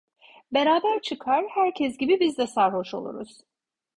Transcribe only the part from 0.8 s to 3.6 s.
çıkar, herkes gibi biz de sarhoş oluruz.